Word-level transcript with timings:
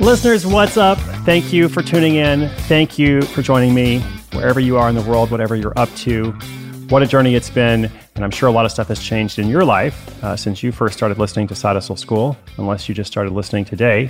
Listeners, 0.00 0.46
what's 0.46 0.76
up? 0.76 0.96
Thank 1.26 1.52
you 1.52 1.68
for 1.68 1.82
tuning 1.82 2.14
in. 2.14 2.48
Thank 2.68 3.00
you 3.00 3.20
for 3.20 3.42
joining 3.42 3.74
me 3.74 3.98
wherever 4.32 4.60
you 4.60 4.76
are 4.76 4.88
in 4.88 4.94
the 4.94 5.02
world, 5.02 5.32
whatever 5.32 5.56
you're 5.56 5.76
up 5.76 5.92
to. 5.96 6.30
What 6.88 7.02
a 7.02 7.06
journey 7.06 7.34
it's 7.34 7.50
been. 7.50 7.90
And 8.14 8.24
I'm 8.24 8.30
sure 8.30 8.48
a 8.48 8.52
lot 8.52 8.64
of 8.64 8.70
stuff 8.70 8.86
has 8.88 9.02
changed 9.02 9.40
in 9.40 9.48
your 9.48 9.64
life 9.64 10.22
uh, 10.22 10.36
since 10.36 10.62
you 10.62 10.70
first 10.70 10.96
started 10.96 11.18
listening 11.18 11.48
to 11.48 11.56
Side 11.56 11.74
Hustle 11.74 11.96
School, 11.96 12.36
unless 12.58 12.88
you 12.88 12.94
just 12.94 13.10
started 13.10 13.32
listening 13.32 13.64
today. 13.64 14.08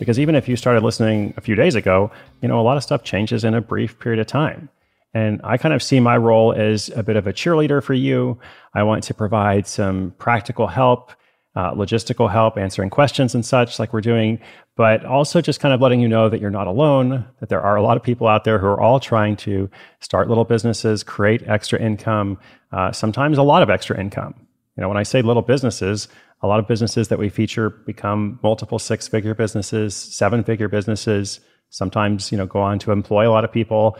Because 0.00 0.18
even 0.18 0.34
if 0.34 0.48
you 0.48 0.56
started 0.56 0.82
listening 0.82 1.32
a 1.36 1.40
few 1.40 1.54
days 1.54 1.76
ago, 1.76 2.10
you 2.42 2.48
know, 2.48 2.60
a 2.60 2.62
lot 2.62 2.76
of 2.76 2.82
stuff 2.82 3.04
changes 3.04 3.44
in 3.44 3.54
a 3.54 3.60
brief 3.60 4.00
period 4.00 4.18
of 4.18 4.26
time. 4.26 4.68
And 5.14 5.40
I 5.44 5.58
kind 5.58 5.72
of 5.72 5.82
see 5.82 6.00
my 6.00 6.16
role 6.16 6.52
as 6.52 6.88
a 6.88 7.04
bit 7.04 7.14
of 7.14 7.28
a 7.28 7.32
cheerleader 7.32 7.80
for 7.80 7.94
you. 7.94 8.36
I 8.74 8.82
want 8.82 9.04
to 9.04 9.14
provide 9.14 9.68
some 9.68 10.12
practical 10.18 10.66
help 10.66 11.12
uh, 11.56 11.72
logistical 11.72 12.30
help, 12.30 12.58
answering 12.58 12.90
questions 12.90 13.34
and 13.34 13.46
such, 13.46 13.78
like 13.78 13.92
we're 13.92 14.00
doing, 14.00 14.40
but 14.76 15.04
also 15.04 15.40
just 15.40 15.60
kind 15.60 15.72
of 15.72 15.80
letting 15.80 16.00
you 16.00 16.08
know 16.08 16.28
that 16.28 16.40
you're 16.40 16.50
not 16.50 16.66
alone, 16.66 17.24
that 17.40 17.48
there 17.48 17.60
are 17.60 17.76
a 17.76 17.82
lot 17.82 17.96
of 17.96 18.02
people 18.02 18.26
out 18.26 18.44
there 18.44 18.58
who 18.58 18.66
are 18.66 18.80
all 18.80 18.98
trying 18.98 19.36
to 19.36 19.70
start 20.00 20.28
little 20.28 20.44
businesses, 20.44 21.04
create 21.04 21.42
extra 21.46 21.80
income, 21.80 22.38
uh, 22.72 22.90
sometimes 22.90 23.38
a 23.38 23.42
lot 23.42 23.62
of 23.62 23.70
extra 23.70 23.98
income. 23.98 24.34
You 24.76 24.80
know, 24.80 24.88
when 24.88 24.96
I 24.96 25.04
say 25.04 25.22
little 25.22 25.42
businesses, 25.42 26.08
a 26.42 26.48
lot 26.48 26.58
of 26.58 26.66
businesses 26.66 27.08
that 27.08 27.18
we 27.18 27.28
feature 27.28 27.70
become 27.70 28.40
multiple 28.42 28.80
six 28.80 29.06
figure 29.06 29.34
businesses, 29.34 29.94
seven 29.94 30.42
figure 30.42 30.68
businesses, 30.68 31.38
sometimes, 31.70 32.32
you 32.32 32.38
know, 32.38 32.46
go 32.46 32.60
on 32.60 32.80
to 32.80 32.90
employ 32.90 33.28
a 33.28 33.30
lot 33.30 33.44
of 33.44 33.52
people. 33.52 33.96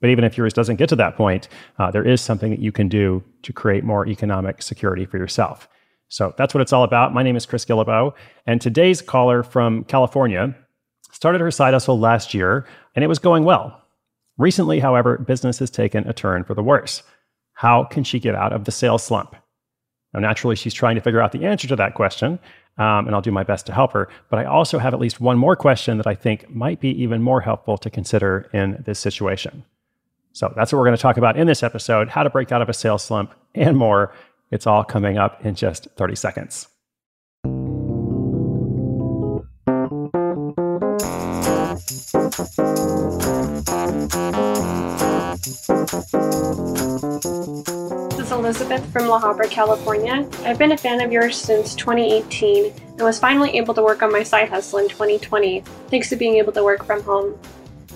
But 0.00 0.10
even 0.10 0.22
if 0.22 0.38
yours 0.38 0.52
doesn't 0.52 0.76
get 0.76 0.88
to 0.90 0.96
that 0.96 1.16
point, 1.16 1.48
uh, 1.80 1.90
there 1.90 2.06
is 2.06 2.20
something 2.20 2.50
that 2.50 2.60
you 2.60 2.70
can 2.70 2.88
do 2.88 3.24
to 3.42 3.52
create 3.52 3.82
more 3.82 4.06
economic 4.06 4.62
security 4.62 5.04
for 5.04 5.18
yourself. 5.18 5.68
So 6.08 6.34
that's 6.38 6.54
what 6.54 6.62
it's 6.62 6.72
all 6.72 6.84
about. 6.84 7.12
My 7.12 7.22
name 7.22 7.36
is 7.36 7.46
Chris 7.46 7.64
Guillebeau, 7.64 8.14
and 8.46 8.60
today's 8.60 9.02
caller 9.02 9.42
from 9.42 9.84
California 9.84 10.54
started 11.12 11.40
her 11.40 11.50
side 11.50 11.74
hustle 11.74 11.98
last 11.98 12.32
year, 12.32 12.66
and 12.94 13.04
it 13.04 13.08
was 13.08 13.18
going 13.18 13.44
well. 13.44 13.82
Recently, 14.38 14.80
however, 14.80 15.18
business 15.18 15.58
has 15.58 15.70
taken 15.70 16.08
a 16.08 16.12
turn 16.12 16.44
for 16.44 16.54
the 16.54 16.62
worse. 16.62 17.02
How 17.54 17.84
can 17.84 18.04
she 18.04 18.20
get 18.20 18.34
out 18.34 18.52
of 18.52 18.64
the 18.64 18.70
sales 18.70 19.02
slump? 19.02 19.34
Now, 20.14 20.20
naturally, 20.20 20.56
she's 20.56 20.74
trying 20.74 20.94
to 20.94 21.00
figure 21.02 21.20
out 21.20 21.32
the 21.32 21.44
answer 21.44 21.68
to 21.68 21.76
that 21.76 21.94
question, 21.94 22.38
um, 22.78 23.06
and 23.06 23.14
I'll 23.14 23.20
do 23.20 23.32
my 23.32 23.42
best 23.42 23.66
to 23.66 23.74
help 23.74 23.92
her. 23.92 24.08
But 24.30 24.38
I 24.38 24.44
also 24.44 24.78
have 24.78 24.94
at 24.94 25.00
least 25.00 25.20
one 25.20 25.36
more 25.36 25.56
question 25.56 25.98
that 25.98 26.06
I 26.06 26.14
think 26.14 26.48
might 26.48 26.80
be 26.80 26.90
even 27.02 27.20
more 27.20 27.40
helpful 27.40 27.76
to 27.78 27.90
consider 27.90 28.48
in 28.54 28.82
this 28.86 28.98
situation. 28.98 29.64
So 30.32 30.52
that's 30.56 30.72
what 30.72 30.78
we're 30.78 30.86
going 30.86 30.96
to 30.96 31.02
talk 31.02 31.16
about 31.16 31.36
in 31.36 31.46
this 31.46 31.62
episode 31.62 32.08
how 32.08 32.22
to 32.22 32.30
break 32.30 32.52
out 32.52 32.62
of 32.62 32.68
a 32.68 32.72
sales 32.72 33.02
slump 33.02 33.34
and 33.54 33.76
more. 33.76 34.14
It's 34.50 34.66
all 34.66 34.82
coming 34.82 35.18
up 35.18 35.44
in 35.44 35.54
just 35.54 35.88
30 35.96 36.16
seconds. 36.16 36.68
This 48.08 48.20
is 48.20 48.32
Elizabeth 48.32 48.90
from 48.90 49.08
La 49.08 49.20
Habra, 49.20 49.50
California. 49.50 50.26
I've 50.44 50.58
been 50.58 50.72
a 50.72 50.78
fan 50.78 51.02
of 51.02 51.12
yours 51.12 51.36
since 51.36 51.74
2018 51.74 52.72
and 52.72 53.02
was 53.02 53.18
finally 53.18 53.50
able 53.58 53.74
to 53.74 53.82
work 53.82 54.02
on 54.02 54.10
my 54.10 54.22
side 54.22 54.48
hustle 54.48 54.78
in 54.78 54.88
2020 54.88 55.60
thanks 55.88 56.08
to 56.08 56.16
being 56.16 56.36
able 56.36 56.52
to 56.52 56.64
work 56.64 56.86
from 56.86 57.02
home. 57.02 57.38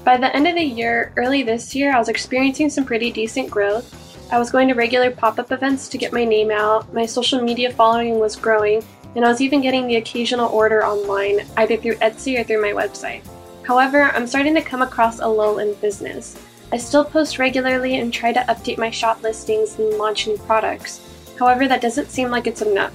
By 0.05 0.19
the 0.19 0.34
end 0.37 0.47
of 0.47 0.56
the 0.56 0.62
year, 0.62 1.14
early 1.16 1.42
this 1.42 1.75
year, 1.75 1.94
I 1.94 1.98
was 1.98 2.11
experiencing 2.11 2.69
some 2.69 2.84
pretty 2.84 3.11
decent 3.11 3.50
growth 3.50 4.03
I 4.33 4.38
was 4.38 4.50
going 4.50 4.66
to 4.69 4.75
regular 4.75 5.11
pop 5.11 5.38
up 5.38 5.52
events 5.52 5.91
to 5.91 5.98
get 5.98 6.14
my 6.14 6.25
name 6.25 6.50
out, 6.50 6.91
my 6.94 7.05
social 7.05 7.42
media 7.42 7.70
following 7.70 8.19
was 8.19 8.34
growing, 8.34 8.83
and 9.14 9.27
I 9.27 9.28
was 9.28 9.42
even 9.42 9.61
getting 9.61 9.86
the 9.86 9.97
occasional 9.97 10.48
order 10.48 10.86
online, 10.86 11.41
either 11.58 11.77
through 11.77 11.97
Etsy 11.97 12.41
or 12.41 12.42
through 12.42 12.62
my 12.62 12.72
website. 12.72 13.20
However, 13.62 14.05
I'm 14.05 14.27
starting 14.27 14.55
to 14.55 14.62
come 14.62 14.80
across 14.80 15.20
a 15.20 15.28
lull 15.28 15.59
in 15.59 15.75
business. 15.75 16.41
I 16.72 16.78
still 16.78 17.04
post 17.04 17.38
regularly 17.38 17.97
and 17.97 18.10
try 18.10 18.32
to 18.32 18.41
update 18.48 18.78
my 18.78 18.88
shop 18.88 19.22
listings 19.22 19.78
and 19.78 19.98
launch 19.98 20.26
new 20.26 20.38
products. 20.38 21.03
However, 21.38 21.69
that 21.69 21.82
doesn't 21.82 22.10
seem 22.10 22.31
like 22.31 22.47
it's 22.47 22.62
enough. 22.62 22.94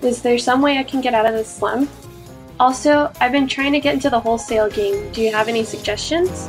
Is 0.00 0.22
there 0.22 0.38
some 0.38 0.62
way 0.62 0.78
I 0.78 0.84
can 0.84 1.02
get 1.02 1.12
out 1.12 1.26
of 1.26 1.34
this 1.34 1.54
slump? 1.54 1.90
Also, 2.58 3.12
I've 3.20 3.32
been 3.32 3.46
trying 3.46 3.72
to 3.72 3.80
get 3.80 3.92
into 3.92 4.08
the 4.08 4.20
wholesale 4.20 4.70
game. 4.70 5.12
Do 5.12 5.20
you 5.20 5.32
have 5.32 5.48
any 5.48 5.64
suggestions? 5.64 6.48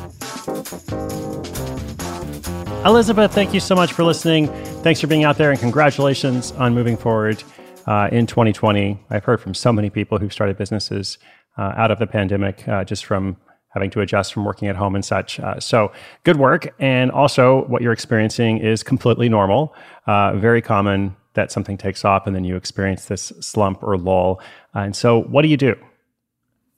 Elizabeth, 2.85 3.33
thank 3.33 3.53
you 3.53 3.59
so 3.59 3.75
much 3.75 3.91
for 3.91 4.05
listening. 4.05 4.47
Thanks 4.83 5.01
for 5.01 5.07
being 5.07 5.25
out 5.25 5.37
there 5.37 5.51
and 5.51 5.59
congratulations 5.59 6.53
on 6.53 6.73
moving 6.73 6.95
forward 6.95 7.43
uh, 7.87 8.07
in 8.09 8.25
2020. 8.25 8.97
I've 9.09 9.25
heard 9.25 9.41
from 9.41 9.53
so 9.53 9.73
many 9.73 9.89
people 9.89 10.17
who've 10.17 10.31
started 10.31 10.57
businesses 10.57 11.17
uh, 11.57 11.73
out 11.75 11.91
of 11.91 11.99
the 11.99 12.07
pandemic 12.07 12.65
uh, 12.69 12.85
just 12.85 13.03
from 13.03 13.35
having 13.73 13.89
to 13.89 13.99
adjust 13.99 14.33
from 14.33 14.45
working 14.45 14.69
at 14.69 14.77
home 14.77 14.95
and 14.95 15.03
such. 15.03 15.41
Uh, 15.41 15.59
so 15.59 15.91
good 16.23 16.37
work. 16.37 16.73
And 16.79 17.11
also, 17.11 17.65
what 17.65 17.81
you're 17.81 17.91
experiencing 17.91 18.59
is 18.59 18.81
completely 18.81 19.27
normal, 19.27 19.75
uh, 20.07 20.37
very 20.37 20.61
common 20.61 21.17
that 21.33 21.51
something 21.51 21.77
takes 21.77 22.05
off 22.05 22.27
and 22.27 22.35
then 22.35 22.45
you 22.45 22.55
experience 22.55 23.05
this 23.05 23.33
slump 23.41 23.83
or 23.83 23.97
lull. 23.97 24.41
Uh, 24.73 24.79
and 24.79 24.95
so, 24.95 25.23
what 25.23 25.41
do 25.41 25.49
you 25.49 25.57
do? 25.57 25.75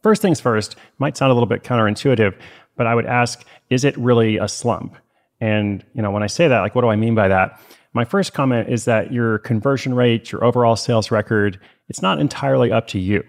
First 0.01 0.23
things 0.23 0.41
first, 0.41 0.75
might 0.97 1.15
sound 1.15 1.29
a 1.29 1.35
little 1.35 1.47
bit 1.47 1.63
counterintuitive, 1.63 2.35
but 2.75 2.87
I 2.87 2.95
would 2.95 3.05
ask, 3.05 3.45
is 3.69 3.83
it 3.83 3.95
really 3.99 4.37
a 4.37 4.47
slump? 4.47 4.95
And 5.41 5.83
you 5.93 6.01
know, 6.01 6.11
when 6.11 6.23
I 6.23 6.27
say 6.27 6.47
that, 6.47 6.59
like, 6.61 6.75
what 6.75 6.81
do 6.81 6.87
I 6.87 6.95
mean 6.95 7.15
by 7.15 7.27
that? 7.27 7.59
My 7.93 8.05
first 8.05 8.33
comment 8.33 8.69
is 8.69 8.85
that 8.85 9.11
your 9.11 9.39
conversion 9.39 9.93
rate, 9.93 10.31
your 10.31 10.45
overall 10.45 10.77
sales 10.77 11.11
record, 11.11 11.59
it's 11.89 12.01
not 12.01 12.21
entirely 12.21 12.71
up 12.71 12.87
to 12.87 12.99
you. 12.99 13.23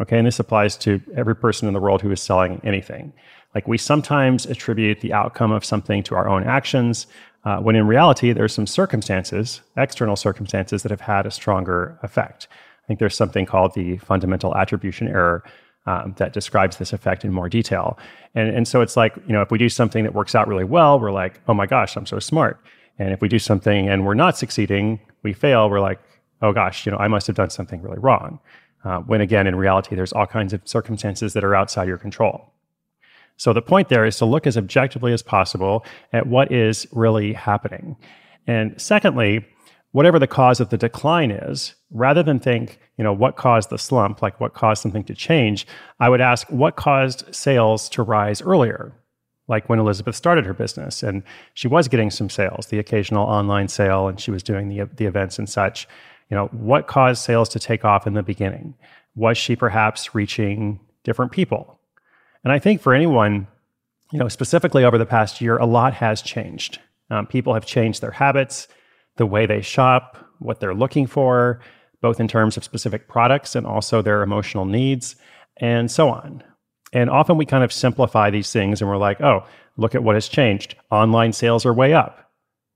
Okay, 0.00 0.18
and 0.18 0.26
this 0.26 0.38
applies 0.38 0.76
to 0.76 1.00
every 1.16 1.34
person 1.34 1.66
in 1.66 1.74
the 1.74 1.80
world 1.80 2.02
who 2.02 2.12
is 2.12 2.20
selling 2.20 2.60
anything. 2.62 3.12
Like 3.54 3.66
we 3.66 3.78
sometimes 3.78 4.44
attribute 4.44 5.00
the 5.00 5.14
outcome 5.14 5.50
of 5.50 5.64
something 5.64 6.02
to 6.04 6.14
our 6.14 6.28
own 6.28 6.44
actions, 6.44 7.06
uh, 7.44 7.58
when 7.58 7.76
in 7.76 7.86
reality, 7.86 8.32
there's 8.32 8.52
some 8.52 8.66
circumstances, 8.66 9.62
external 9.76 10.16
circumstances, 10.16 10.82
that 10.82 10.90
have 10.90 11.00
had 11.00 11.26
a 11.26 11.30
stronger 11.30 11.98
effect. 12.02 12.48
I 12.84 12.86
think 12.86 12.98
there's 12.98 13.16
something 13.16 13.46
called 13.46 13.74
the 13.74 13.96
fundamental 13.98 14.54
attribution 14.54 15.08
error, 15.08 15.42
um, 15.86 16.14
that 16.18 16.32
describes 16.32 16.76
this 16.76 16.92
effect 16.92 17.24
in 17.24 17.32
more 17.32 17.48
detail. 17.48 17.98
And, 18.34 18.48
and 18.54 18.68
so 18.68 18.80
it's 18.80 18.96
like, 18.96 19.16
you 19.26 19.32
know, 19.32 19.42
if 19.42 19.50
we 19.50 19.58
do 19.58 19.68
something 19.68 20.04
that 20.04 20.14
works 20.14 20.34
out 20.34 20.48
really 20.48 20.64
well, 20.64 20.98
we're 21.00 21.12
like, 21.12 21.40
oh 21.48 21.54
my 21.54 21.66
gosh, 21.66 21.96
I'm 21.96 22.06
so 22.06 22.18
smart. 22.18 22.60
And 22.98 23.12
if 23.12 23.20
we 23.20 23.28
do 23.28 23.38
something 23.38 23.88
and 23.88 24.04
we're 24.04 24.14
not 24.14 24.36
succeeding, 24.36 25.00
we 25.22 25.32
fail, 25.32 25.70
we're 25.70 25.80
like, 25.80 26.00
oh 26.42 26.52
gosh, 26.52 26.86
you 26.86 26.92
know, 26.92 26.98
I 26.98 27.08
must 27.08 27.26
have 27.26 27.36
done 27.36 27.50
something 27.50 27.82
really 27.82 27.98
wrong. 27.98 28.40
Uh, 28.84 28.98
when 29.00 29.20
again, 29.20 29.46
in 29.46 29.56
reality, 29.56 29.96
there's 29.96 30.12
all 30.12 30.26
kinds 30.26 30.52
of 30.52 30.60
circumstances 30.64 31.32
that 31.32 31.44
are 31.44 31.54
outside 31.54 31.88
your 31.88 31.98
control. 31.98 32.52
So 33.36 33.52
the 33.52 33.62
point 33.62 33.88
there 33.88 34.06
is 34.06 34.16
to 34.18 34.24
look 34.24 34.46
as 34.46 34.56
objectively 34.56 35.12
as 35.12 35.22
possible 35.22 35.84
at 36.12 36.26
what 36.26 36.50
is 36.50 36.86
really 36.92 37.32
happening. 37.32 37.96
And 38.46 38.80
secondly, 38.80 39.44
whatever 39.96 40.18
the 40.18 40.26
cause 40.26 40.60
of 40.60 40.68
the 40.68 40.76
decline 40.76 41.30
is, 41.30 41.74
rather 41.90 42.22
than 42.22 42.38
think, 42.38 42.78
you 42.98 43.02
know, 43.02 43.14
what 43.14 43.36
caused 43.36 43.70
the 43.70 43.78
slump, 43.78 44.20
like 44.20 44.38
what 44.38 44.52
caused 44.52 44.82
something 44.82 45.02
to 45.02 45.14
change, 45.14 45.66
I 45.98 46.10
would 46.10 46.20
ask 46.20 46.46
what 46.50 46.76
caused 46.76 47.34
sales 47.34 47.88
to 47.88 48.02
rise 48.02 48.42
earlier, 48.42 48.92
like 49.48 49.70
when 49.70 49.78
Elizabeth 49.78 50.14
started 50.14 50.44
her 50.44 50.52
business 50.52 51.02
and 51.02 51.22
she 51.54 51.66
was 51.66 51.88
getting 51.88 52.10
some 52.10 52.28
sales, 52.28 52.66
the 52.66 52.78
occasional 52.78 53.26
online 53.26 53.68
sale, 53.68 54.06
and 54.06 54.20
she 54.20 54.30
was 54.30 54.42
doing 54.42 54.68
the, 54.68 54.86
the 54.96 55.06
events 55.06 55.38
and 55.38 55.48
such. 55.48 55.88
You 56.28 56.36
know, 56.36 56.48
what 56.48 56.88
caused 56.88 57.24
sales 57.24 57.48
to 57.48 57.58
take 57.58 57.82
off 57.82 58.06
in 58.06 58.12
the 58.12 58.22
beginning? 58.22 58.74
Was 59.14 59.38
she 59.38 59.56
perhaps 59.56 60.14
reaching 60.14 60.78
different 61.04 61.32
people? 61.32 61.80
And 62.44 62.52
I 62.52 62.58
think 62.58 62.82
for 62.82 62.92
anyone, 62.92 63.46
you 64.12 64.18
know, 64.18 64.28
specifically 64.28 64.84
over 64.84 64.98
the 64.98 65.06
past 65.06 65.40
year, 65.40 65.56
a 65.56 65.64
lot 65.64 65.94
has 65.94 66.20
changed. 66.20 66.80
Um, 67.08 67.26
people 67.26 67.54
have 67.54 67.64
changed 67.64 68.02
their 68.02 68.10
habits 68.10 68.68
the 69.16 69.26
way 69.26 69.46
they 69.46 69.60
shop, 69.60 70.16
what 70.38 70.60
they're 70.60 70.74
looking 70.74 71.06
for, 71.06 71.60
both 72.00 72.20
in 72.20 72.28
terms 72.28 72.56
of 72.56 72.64
specific 72.64 73.08
products 73.08 73.54
and 73.56 73.66
also 73.66 74.02
their 74.02 74.22
emotional 74.22 74.64
needs, 74.64 75.16
and 75.58 75.90
so 75.90 76.08
on. 76.08 76.42
And 76.92 77.10
often 77.10 77.36
we 77.36 77.46
kind 77.46 77.64
of 77.64 77.72
simplify 77.72 78.30
these 78.30 78.52
things 78.52 78.80
and 78.80 78.88
we're 78.88 78.96
like, 78.96 79.20
oh, 79.20 79.44
look 79.76 79.94
at 79.94 80.02
what 80.02 80.14
has 80.14 80.28
changed. 80.28 80.76
Online 80.90 81.32
sales 81.32 81.66
are 81.66 81.74
way 81.74 81.92
up. 81.92 82.30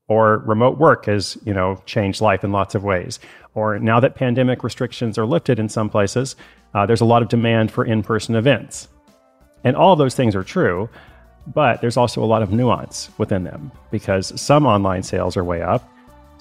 Or 0.08 0.38
remote 0.38 0.78
work 0.78 1.06
has, 1.06 1.38
you 1.44 1.54
know, 1.54 1.81
changed 1.87 2.20
life 2.20 2.42
in 2.42 2.50
lots 2.50 2.75
of 2.75 2.82
ways. 2.82 3.20
Or 3.54 3.78
now 3.78 4.00
that 4.00 4.16
pandemic 4.16 4.64
restrictions 4.64 5.16
are 5.16 5.26
lifted 5.26 5.58
in 5.58 5.69
some 5.69 5.88
places, 5.88 6.34
uh, 6.75 6.87
there's 6.87 7.00
a 7.00 7.04
lot 7.04 7.22
of 7.22 7.28
demand 7.28 7.70
for 7.70 7.84
in 7.84 8.02
person 8.02 8.34
events. 8.34 8.88
And 9.62 9.76
all 9.76 9.94
those 9.94 10.14
things 10.14 10.34
are 10.34 10.42
true, 10.42 10.88
but 11.54 11.81
there's 11.81 11.96
also 11.96 12.22
a 12.22 12.26
lot 12.26 12.42
of 12.42 12.50
nuance 12.50 13.10
within 13.19 13.44
them 13.44 13.70
because 13.90 14.38
some 14.40 14.66
online 14.66 15.02
sales 15.02 15.37
are 15.37 15.44
way 15.44 15.62
up 15.62 15.88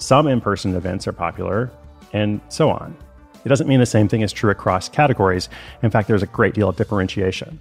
some 0.00 0.26
in 0.26 0.40
person 0.40 0.74
events 0.74 1.06
are 1.06 1.12
popular, 1.12 1.70
and 2.12 2.40
so 2.48 2.70
on. 2.70 2.96
It 3.44 3.48
doesn't 3.48 3.68
mean 3.68 3.80
the 3.80 3.86
same 3.86 4.08
thing 4.08 4.20
is 4.20 4.32
true 4.32 4.50
across 4.50 4.88
categories. 4.88 5.48
In 5.82 5.90
fact, 5.90 6.08
there's 6.08 6.22
a 6.22 6.26
great 6.26 6.54
deal 6.54 6.68
of 6.68 6.76
differentiation. 6.76 7.60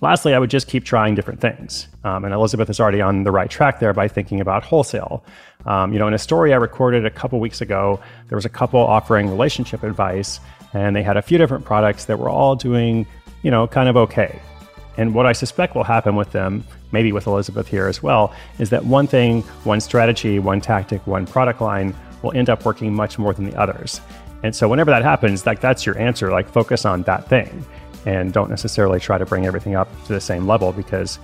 Lastly, 0.00 0.34
I 0.34 0.38
would 0.38 0.50
just 0.50 0.66
keep 0.66 0.84
trying 0.84 1.14
different 1.14 1.40
things. 1.40 1.88
Um, 2.04 2.24
and 2.24 2.34
Elizabeth 2.34 2.68
is 2.68 2.80
already 2.80 3.00
on 3.00 3.24
the 3.24 3.30
right 3.30 3.48
track 3.48 3.80
there 3.80 3.92
by 3.92 4.08
thinking 4.08 4.40
about 4.40 4.62
wholesale. 4.62 5.24
Um, 5.64 5.92
you 5.92 5.98
know, 5.98 6.08
in 6.08 6.14
a 6.14 6.18
story 6.18 6.52
I 6.52 6.56
recorded 6.56 7.06
a 7.06 7.10
couple 7.10 7.40
weeks 7.40 7.60
ago, 7.60 8.00
there 8.28 8.36
was 8.36 8.44
a 8.44 8.50
couple 8.50 8.80
offering 8.80 9.28
relationship 9.28 9.82
advice, 9.82 10.40
and 10.74 10.94
they 10.94 11.02
had 11.02 11.16
a 11.16 11.22
few 11.22 11.38
different 11.38 11.64
products 11.64 12.06
that 12.06 12.18
were 12.18 12.28
all 12.28 12.56
doing 12.56 13.06
you 13.46 13.50
know, 13.52 13.68
kind 13.68 13.88
of 13.88 13.96
okay. 13.96 14.40
And 14.96 15.14
what 15.14 15.26
I 15.26 15.32
suspect 15.32 15.74
will 15.74 15.84
happen 15.84 16.16
with 16.16 16.32
them, 16.32 16.64
maybe 16.92 17.12
with 17.12 17.26
Elizabeth 17.26 17.68
here 17.68 17.86
as 17.86 18.02
well, 18.02 18.34
is 18.58 18.70
that 18.70 18.84
one 18.84 19.06
thing, 19.06 19.42
one 19.64 19.80
strategy, 19.80 20.38
one 20.38 20.60
tactic, 20.60 21.06
one 21.06 21.26
product 21.26 21.60
line 21.60 21.94
will 22.22 22.32
end 22.32 22.48
up 22.48 22.64
working 22.64 22.94
much 22.94 23.18
more 23.18 23.34
than 23.34 23.44
the 23.44 23.56
others. 23.58 24.00
And 24.42 24.54
so 24.54 24.68
whenever 24.68 24.90
that 24.90 25.02
happens, 25.02 25.46
like 25.46 25.60
that's 25.60 25.84
your 25.84 25.98
answer, 25.98 26.30
like 26.30 26.48
focus 26.48 26.84
on 26.84 27.02
that 27.02 27.28
thing 27.28 27.64
and 28.06 28.32
don't 28.32 28.48
necessarily 28.48 29.00
try 29.00 29.18
to 29.18 29.26
bring 29.26 29.46
everything 29.46 29.74
up 29.74 29.88
to 30.06 30.12
the 30.12 30.20
same 30.20 30.46
level 30.46 30.72
because 30.72 31.18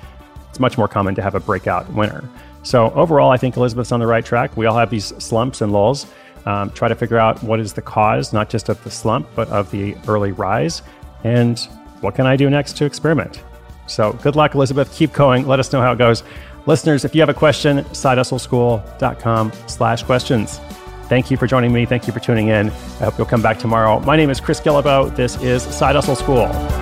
it's 0.50 0.60
much 0.60 0.76
more 0.76 0.88
common 0.88 1.14
to 1.14 1.22
have 1.22 1.34
a 1.34 1.40
breakout 1.40 1.90
winner. 1.92 2.28
So 2.62 2.90
overall, 2.90 3.30
I 3.30 3.36
think 3.36 3.56
Elizabeth's 3.56 3.92
on 3.92 4.00
the 4.00 4.06
right 4.06 4.24
track. 4.24 4.56
We 4.56 4.66
all 4.66 4.76
have 4.76 4.90
these 4.90 5.06
slumps 5.22 5.60
and 5.60 5.72
lulls. 5.72 6.06
Um, 6.44 6.70
try 6.70 6.88
to 6.88 6.94
figure 6.96 7.18
out 7.18 7.42
what 7.42 7.60
is 7.60 7.72
the 7.72 7.82
cause, 7.82 8.32
not 8.32 8.50
just 8.50 8.68
of 8.68 8.82
the 8.82 8.90
slump, 8.90 9.28
but 9.34 9.48
of 9.48 9.70
the 9.70 9.96
early 10.08 10.32
rise. 10.32 10.82
And 11.22 11.58
what 12.00 12.16
can 12.16 12.26
I 12.26 12.36
do 12.36 12.50
next 12.50 12.76
to 12.78 12.84
experiment? 12.84 13.42
So 13.92 14.12
good 14.22 14.36
luck, 14.36 14.54
Elizabeth. 14.54 14.92
Keep 14.94 15.12
going. 15.12 15.46
Let 15.46 15.60
us 15.60 15.72
know 15.72 15.80
how 15.80 15.92
it 15.92 15.98
goes. 15.98 16.24
Listeners, 16.66 17.04
if 17.04 17.14
you 17.14 17.20
have 17.20 17.28
a 17.28 17.34
question, 17.34 17.78
sidehustleschool.com 17.78 19.52
slash 19.66 20.02
questions. 20.04 20.60
Thank 21.08 21.30
you 21.30 21.36
for 21.36 21.46
joining 21.46 21.72
me. 21.72 21.84
Thank 21.84 22.06
you 22.06 22.12
for 22.12 22.20
tuning 22.20 22.48
in. 22.48 22.70
I 22.70 23.04
hope 23.04 23.18
you'll 23.18 23.26
come 23.26 23.42
back 23.42 23.58
tomorrow. 23.58 24.00
My 24.00 24.16
name 24.16 24.30
is 24.30 24.40
Chris 24.40 24.60
Guillebeau. 24.60 25.14
This 25.14 25.40
is 25.42 25.62
Side 25.62 25.94
Hustle 25.94 26.16
School. 26.16 26.81